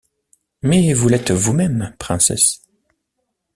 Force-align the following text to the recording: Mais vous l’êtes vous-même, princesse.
Mais 0.63 0.93
vous 0.93 1.09
l’êtes 1.09 1.29
vous-même, 1.29 1.93
princesse. 1.99 2.63